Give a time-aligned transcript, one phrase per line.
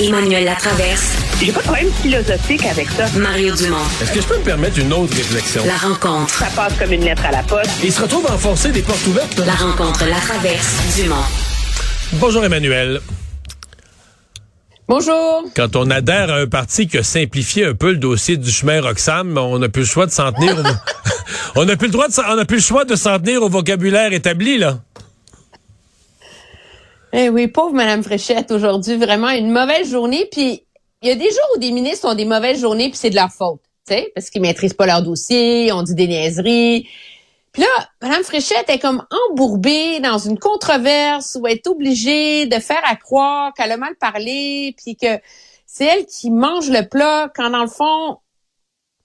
[0.00, 1.12] Emmanuel Latraverse.
[1.40, 3.06] J'ai pas de problème philosophique avec ça.
[3.18, 3.76] Mario Dumont.
[4.02, 5.62] Est-ce que je peux me permettre une autre réflexion?
[5.66, 6.32] La rencontre.
[6.34, 7.70] Ça passe comme une lettre à la poste.
[7.82, 9.38] Il se retrouve à enfoncer des portes ouvertes.
[9.44, 11.16] La rencontre, la traverse, Dumont.
[12.14, 13.00] Bonjour Emmanuel.
[14.88, 15.44] Bonjour.
[15.54, 18.80] Quand on adhère à un parti qui a simplifié un peu le dossier du chemin
[18.80, 20.56] Roxham, on n'a plus le choix de s'en tenir.
[20.56, 20.62] au-
[21.60, 23.42] on n'a plus le droit de, s'en- on n'a plus le choix de s'en tenir
[23.42, 24.78] au vocabulaire établi là.
[27.12, 30.28] Eh oui, pauvre Madame Fréchette, aujourd'hui, vraiment une mauvaise journée.
[30.30, 30.64] Puis
[31.00, 33.14] il y a des jours où des ministres ont des mauvaises journées, puis c'est de
[33.14, 36.86] leur faute, tu sais, parce qu'ils maîtrisent pas leur dossier, on dit des niaiseries.
[37.52, 42.58] Puis là, Madame Fréchette est comme embourbée dans une controverse où elle est obligée de
[42.58, 45.18] faire à croire qu'elle a mal parlé, puis que
[45.66, 48.18] c'est elle qui mange le plat, quand dans le fond,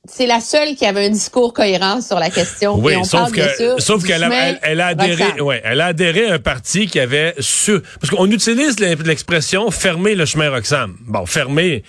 [0.08, 2.76] c'est la seule qui avait un discours cohérent sur la question.
[2.78, 4.88] Oui, Et on sauf parle, bien que sûr, sauf qu'elle a, chemin elle, elle a
[4.88, 9.72] adhéré, ouais, elle a adhéré à un parti qui avait su parce qu'on utilise l'expression
[9.72, 10.98] fermer le chemin Roxham.
[11.08, 11.84] Bon, fermer,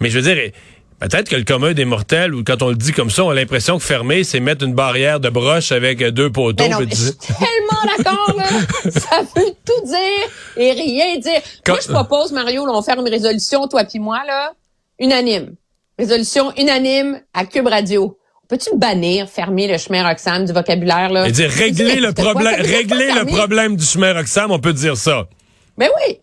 [0.00, 0.50] mais je veux dire
[1.00, 3.34] peut-être que le commun des mortels ou quand on le dit comme ça, on a
[3.34, 6.62] l'impression que fermer c'est mettre une barrière de broche avec deux poteaux.
[6.64, 8.44] Ben non, mais tu- je suis tellement d'accord, là.
[8.90, 10.28] Ça veut tout dire
[10.58, 11.40] et rien dire.
[11.64, 14.52] Quand- Moi, je propose, Mario, là, on fait une résolution, toi puis moi, là,
[14.98, 15.54] unanime.
[15.98, 18.18] Résolution unanime à Cube Radio.
[18.48, 21.26] Peux-tu bannir, fermer le chemin Roxham du vocabulaire, là?
[21.26, 25.24] et dire régler le problème, régler le problème du chemin Roxham, on peut dire ça.
[25.78, 26.18] Ben oui.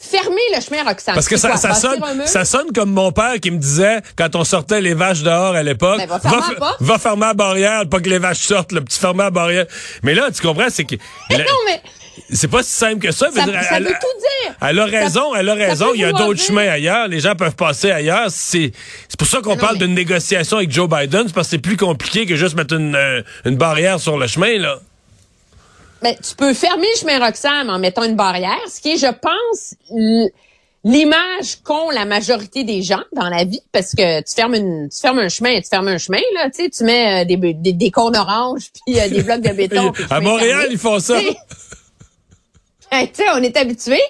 [0.00, 1.14] Fermer le chemin Roxham.
[1.14, 4.00] Parce que ça, quoi, ça bâtir sonne, ça sonne comme mon père qui me disait
[4.16, 5.98] quand on sortait les vaches dehors à l'époque.
[5.98, 6.76] Ben, va fermer la porte.
[6.82, 9.66] va fermer la barrière, pas que les vaches sortent, le petit fermer la barrière.
[10.02, 10.96] Mais là, tu comprends, c'est que
[11.30, 11.80] Non, mais
[12.32, 13.30] c'est pas si simple que ça.
[13.30, 14.54] ça, dire, ça elle, veut tout dire.
[14.60, 15.86] elle a raison, elle a raison.
[15.94, 17.08] Il y a d'autres chemins ailleurs.
[17.08, 18.26] Les gens peuvent passer ailleurs.
[18.30, 18.72] C'est
[19.18, 21.58] pour ça qu'on non, parle mais- d'une négociation avec Joe Biden, c'est parce que c'est
[21.58, 24.78] plus compliqué que juste mettre une, euh, une barrière sur le chemin là.
[26.00, 29.06] Ben, tu peux fermer le chemin Roxham en mettant une barrière, ce qui est, je
[29.06, 29.74] pense,
[30.84, 35.00] l'image qu'ont la majorité des gens dans la vie, parce que tu fermes une, tu
[35.00, 37.72] fermes un chemin, tu fermes un chemin, là, tu sais, tu mets euh, des, des,
[37.72, 39.92] des cônes oranges, puis euh, des blocs de béton.
[40.10, 41.18] à Montréal, ils font ça.
[43.34, 44.00] On est habitué.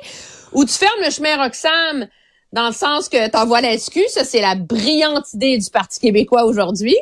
[0.52, 2.08] Ou tu fermes le chemin Roxham
[2.52, 6.44] dans le sens que t'envoies la SQ, ça c'est la brillante idée du Parti québécois
[6.44, 6.96] aujourd'hui,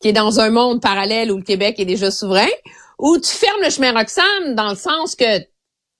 [0.00, 2.48] qui est dans un monde parallèle où le Québec est déjà souverain.
[2.98, 5.24] Ou tu fermes le chemin Roxham dans le sens que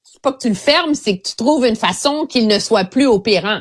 [0.03, 2.85] c'est pas que tu le fermes, c'est que tu trouves une façon qu'il ne soit
[2.85, 3.61] plus opérant.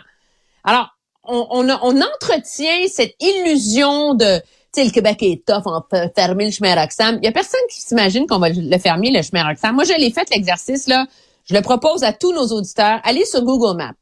[0.64, 0.90] Alors,
[1.24, 4.42] on, entretient cette illusion de,
[4.78, 7.20] le Québec est tough, on peut fermer le chemin Roxham.
[7.22, 9.76] Il y a personne qui s'imagine qu'on va le fermer, le chemin Roxham.
[9.76, 11.06] Moi, je l'ai fait, l'exercice, là.
[11.50, 13.00] Je le propose à tous nos auditeurs.
[13.04, 13.94] Allez sur Google Maps.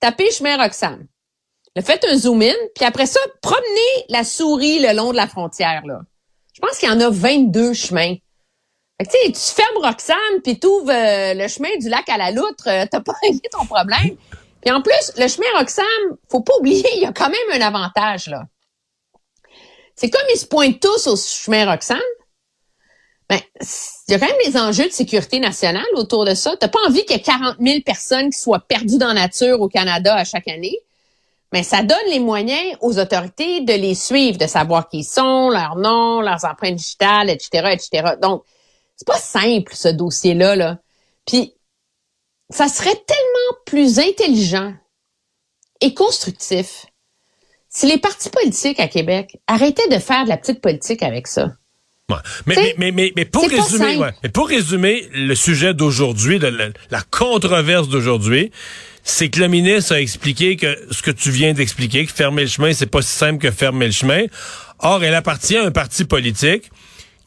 [0.00, 1.06] Tapez chemin Roxham.
[1.76, 5.28] Le faites un zoom in, puis après ça, promenez la souris le long de la
[5.28, 6.00] frontière, là.
[6.52, 8.16] Je pense qu'il y en a 22 chemins.
[9.00, 12.66] Fait que, tu fermes Roxham, puis tu ouvres le chemin du lac à la loutre,
[12.66, 14.16] euh, t'as pas réglé ton problème.
[14.60, 17.64] Puis en plus, le chemin Roxham, faut pas oublier, il y a quand même un
[17.64, 18.42] avantage, là.
[19.94, 22.00] C'est comme ils se pointent tous au chemin Roxham,
[23.28, 26.56] ben, il y a quand même des enjeux de sécurité nationale autour de ça.
[26.56, 29.60] T'as pas envie qu'il y ait 40 000 personnes qui soient perdues dans la nature
[29.60, 30.78] au Canada à chaque année.
[31.52, 35.50] Mais ça donne les moyens aux autorités de les suivre, de savoir qui ils sont,
[35.50, 38.14] leurs noms, leurs empreintes digitales, etc., etc.
[38.20, 38.44] Donc,
[38.96, 40.78] c'est pas simple, ce dossier-là, là.
[41.26, 41.54] Puis,
[42.50, 44.74] ça serait tellement plus intelligent
[45.80, 46.86] et constructif
[47.68, 51.50] si les partis politiques à Québec arrêtaient de faire de la petite politique avec ça.
[52.10, 52.16] Ouais.
[52.46, 56.50] Mais, mais, mais, mais, mais pour résumer, ouais, mais pour résumer le sujet d'aujourd'hui, la,
[56.90, 58.50] la controverse d'aujourd'hui,
[59.04, 62.48] c'est que le ministre a expliqué que ce que tu viens d'expliquer, que fermer le
[62.48, 64.22] chemin, c'est pas si simple que fermer le chemin.
[64.78, 66.70] Or, elle appartient à un parti politique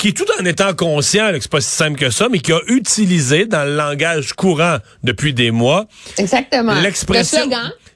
[0.02, 2.52] qui, tout en étant conscient là, que c'est pas si simple que ça, mais qui
[2.52, 5.86] a utilisé dans le langage courant depuis des mois
[6.18, 6.74] Exactement.
[6.82, 7.48] l'expression.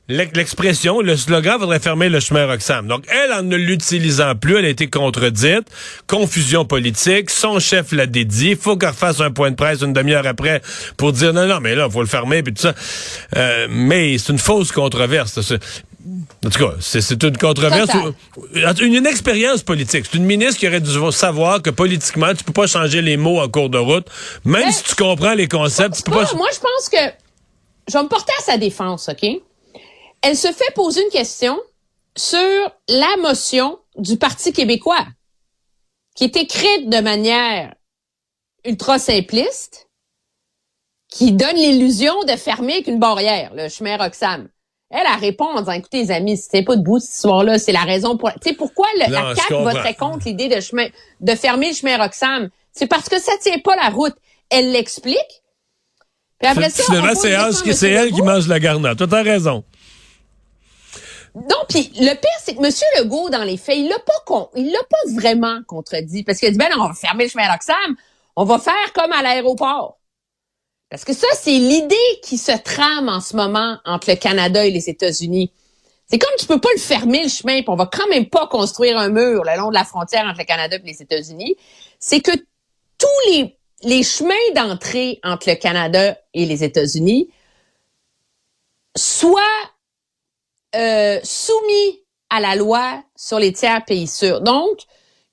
[0.08, 2.88] Le L'expression, le slogan voudrait fermer le chemin Roxham.
[2.88, 5.64] Donc, elle, en ne l'utilisant plus, elle a été contredite.
[6.06, 7.32] Confusion politique.
[7.32, 8.52] Son chef l'a dédié.
[8.52, 10.62] Il faut qu'elle refasse un point de presse une demi-heure après
[10.96, 12.76] pour dire non, non, mais là, faut le fermer, puis tout ça.
[13.36, 15.40] Euh, mais c'est une fausse controverse.
[16.46, 17.90] En tout cas, c'est une controverse,
[18.54, 20.06] une, une expérience politique.
[20.06, 23.40] C'est une ministre qui aurait dû savoir que politiquement, tu peux pas changer les mots
[23.42, 24.08] en cours de route.
[24.44, 26.34] Même Mais- si tu comprends les concepts, tu peux Pas- pas...
[26.36, 26.98] Moi, je pense que
[27.88, 29.28] je vais me porter à sa défense, OK?
[30.22, 31.60] Elle se fait poser une question
[32.16, 32.40] sur
[32.90, 35.06] la motion du Parti québécois,
[36.16, 37.74] qui est écrite de manière
[38.66, 39.88] ultra simpliste,
[41.12, 44.48] qui donne l'illusion de fermer avec une barrière, le chemin Roxham.
[44.98, 47.72] Elle, elle répond en disant, écoutez, les amis, si c'est pas debout cette histoire-là, c'est
[47.74, 48.32] la raison pour...
[48.34, 50.88] Tu sais, pourquoi le, Non, la CAQ voterait contre l'idée de chemin,
[51.20, 52.50] de fermer le chemin Roxham?
[52.72, 54.16] C'est parce que ça tient pas la route.
[54.50, 55.18] Elle l'explique.
[56.40, 57.98] Puis après ça, Finalement, c'est elle, qui- c'est M.
[57.98, 58.26] elle qui Legault.
[58.26, 58.98] mange la garnotte.
[59.10, 59.64] Tu as raison.
[61.36, 62.72] Non, puis le pire, c'est que M.
[62.98, 66.24] Legault, dans les faits, il l'a pas con, il l'a pas vraiment contredit.
[66.24, 67.96] Parce qu'il a dit, ben non, on va fermer le chemin Roxham,
[68.38, 69.98] on va faire comme à l'aéroport.
[70.90, 74.72] Parce que ça, c'est l'idée qui se trame en ce moment entre le Canada et
[74.72, 75.52] les États-Unis.
[76.08, 78.48] C'est comme tu peux pas le fermer le chemin, puis on va quand même pas
[78.48, 81.56] construire un mur le long de la frontière entre le Canada et les États-Unis.
[82.00, 82.32] C'est que
[82.98, 87.30] tous les, les chemins d'entrée entre le Canada et les États-Unis
[88.96, 89.42] soient
[90.76, 94.42] euh, soumis à la loi sur les tiers pays sûrs.
[94.42, 94.80] Donc,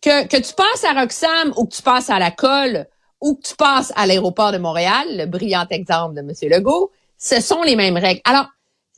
[0.01, 2.87] que, que tu passes à Roxham ou que tu passes à la colle
[3.23, 6.33] ou que tu passes à l'aéroport de Montréal, le brillant exemple de M.
[6.51, 8.21] Legault, ce sont les mêmes règles.
[8.25, 8.47] Alors,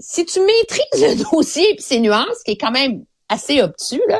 [0.00, 4.18] si tu maîtrises le dossier et ses nuances, qui est quand même assez obtus, là,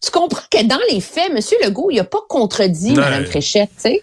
[0.00, 1.40] tu comprends que dans les faits, M.
[1.64, 4.02] Legault, il a pas contredit Mme Fréchette, tu sais.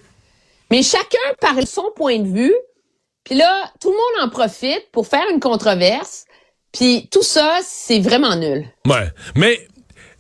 [0.69, 2.55] Mais chacun parle son point de vue,
[3.23, 6.25] puis là, tout le monde en profite pour faire une controverse,
[6.73, 8.67] puis tout ça, c'est vraiment nul.
[8.85, 9.65] Ouais, mais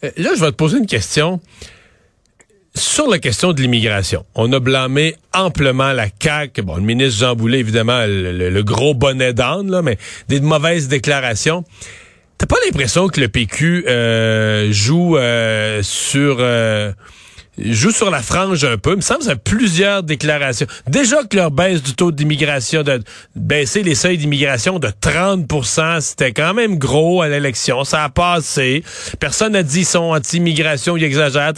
[0.05, 1.41] euh, là, je vais te poser une question.
[2.77, 6.61] Sur la question de l'immigration, on a blâmé amplement la CAQ.
[6.61, 11.63] Bon, le ministre Jean Boulet, évidemment, le, gros bonnet d'âne, là, mais des mauvaises déclarations.
[12.37, 16.91] T'as pas l'impression que le PQ euh, joue euh, sur euh,
[17.57, 18.91] joue sur la frange un peu.
[18.91, 20.67] Il me semble que ça plusieurs déclarations.
[20.87, 23.01] Déjà que leur baisse du taux d'immigration, de
[23.35, 27.83] baisser les seuils d'immigration de 30% c'était quand même gros à l'élection.
[27.83, 28.83] Ça a passé.
[29.19, 31.53] Personne n'a dit qu'ils sont anti-immigration, ils exagèrent.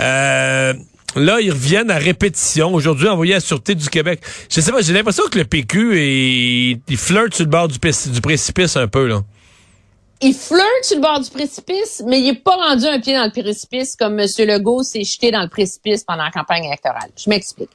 [0.00, 0.74] Euh,
[1.16, 2.74] là, ils reviennent à répétition.
[2.74, 4.20] Aujourd'hui, envoyé à la Sûreté du Québec.
[4.50, 7.78] Je sais pas, j'ai l'impression que le PQ, il, il flirte sur le bord du,
[7.78, 9.22] du précipice un peu, là
[10.20, 13.24] il flirte sur le bord du précipice, mais il est pas rendu un pied dans
[13.24, 14.26] le précipice comme M.
[14.38, 17.10] Legault s'est jeté dans le précipice pendant la campagne électorale.
[17.16, 17.70] Je m'explique.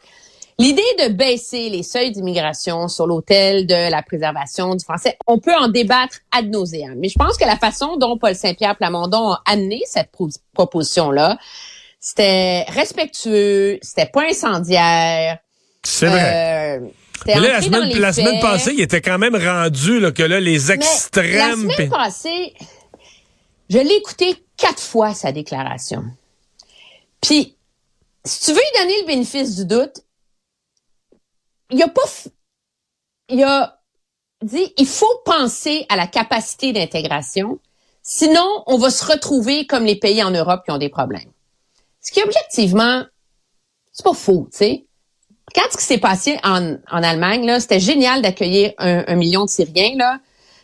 [0.58, 5.56] L'idée de baisser les seuils d'immigration sur l'autel de la préservation du français, on peut
[5.56, 6.96] en débattre ad nauseam.
[6.98, 10.12] Mais je pense que la façon dont Paul Saint-Pierre Plamondon a amené cette
[10.54, 11.40] proposition-là,
[12.00, 15.40] c'était respectueux, c'était pas incendiaire.
[15.84, 16.22] C'est vrai.
[16.22, 16.61] Euh,
[17.26, 20.40] mais là, la semaine, la semaine passée, il était quand même rendu là, que là,
[20.40, 21.68] les extrêmes.
[21.68, 22.54] la semaine passée,
[23.70, 26.04] je l'ai écouté quatre fois, sa déclaration.
[27.22, 27.56] Puis,
[28.26, 30.02] si tu veux lui donner le bénéfice du doute,
[31.70, 32.02] il a pas.
[33.30, 33.80] Il a
[34.42, 37.60] dit il faut penser à la capacité d'intégration,
[38.02, 41.32] sinon on va se retrouver comme les pays en Europe qui ont des problèmes.
[42.02, 43.06] Ce qui objectivement,
[43.92, 44.86] c'est pas faux, tu sais.
[45.54, 49.50] Quand ce qui s'est passé en, en Allemagne, là, c'était génial d'accueillir un, million de
[49.50, 49.96] Syriens.
[49.98, 50.20] Là.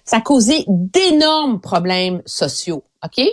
[0.05, 2.83] Ça a causé d'énormes problèmes sociaux.
[3.03, 3.25] OK?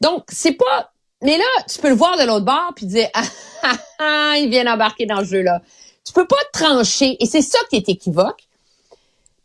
[0.00, 0.92] Donc, c'est pas.
[1.22, 3.22] Mais là, tu peux le voir de l'autre bord puis dire ah,
[3.62, 5.62] ah, ah, ils viennent embarquer dans le jeu-là.
[6.04, 7.16] Tu peux pas trancher.
[7.20, 8.42] Et c'est ça qui est équivoque.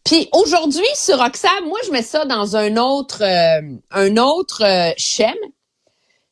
[0.03, 3.61] Puis aujourd'hui, sur Roxham, moi, je mets ça dans un autre, euh,
[3.91, 5.35] un autre euh, schème.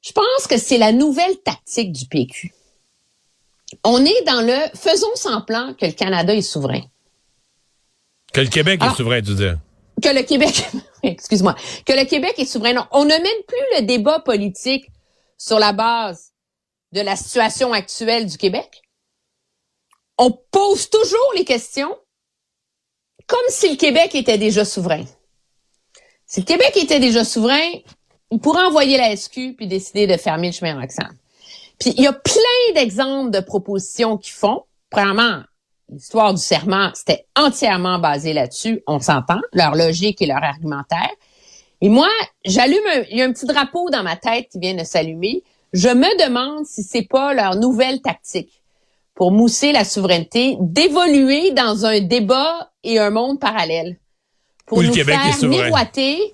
[0.01, 2.53] Je pense que c'est la nouvelle tactique du PQ
[3.87, 5.07] on est dans le faisons
[5.45, 6.81] plan que le Canada est souverain.
[8.33, 9.49] Que le Québec est souverain, tu dis.
[10.03, 10.69] Que le Québec,
[11.03, 11.55] excuse-moi,
[11.85, 12.73] que le Québec est souverain.
[12.73, 14.91] Non, on ne mène plus le débat politique
[15.37, 16.33] sur la base
[16.91, 18.81] de la situation actuelle du Québec.
[20.17, 21.95] On pose toujours les questions
[23.25, 25.05] comme si le Québec était déjà souverain.
[26.25, 27.71] Si le Québec était déjà souverain,
[28.31, 31.15] il pourrait envoyer la SQ puis décider de fermer le chemin Roxham.
[31.79, 34.63] Puis il y a plein d'exemples de propositions qui font.
[34.89, 35.43] Premièrement,
[35.89, 41.11] l'histoire du serment, c'était entièrement basé là-dessus, on s'entend, leur logique et leur argumentaire.
[41.81, 42.09] Et moi,
[42.43, 45.43] j'allume, il y a un petit drapeau dans ma tête qui vient de s'allumer.
[45.73, 48.63] Je me demande si c'est pas leur nouvelle tactique
[49.13, 53.97] pour mousser la souveraineté, d'évoluer dans un débat et un monde parallèle.
[54.65, 56.33] Pour nous faire miroiter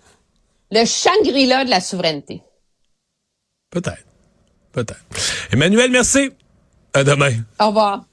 [0.71, 2.41] le Shangri-La de la souveraineté.
[3.69, 4.05] Peut-être.
[4.73, 4.99] Peut-être.
[5.51, 6.31] Emmanuel, merci.
[6.93, 7.31] À demain.
[7.59, 8.03] Au revoir.